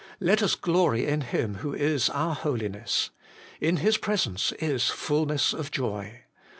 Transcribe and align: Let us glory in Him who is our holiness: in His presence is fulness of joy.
Let 0.19 0.41
us 0.41 0.55
glory 0.55 1.05
in 1.05 1.21
Him 1.21 1.57
who 1.57 1.75
is 1.75 2.09
our 2.09 2.33
holiness: 2.33 3.11
in 3.59 3.77
His 3.77 3.99
presence 3.99 4.51
is 4.53 4.89
fulness 4.89 5.53
of 5.53 5.69
joy. 5.69 6.23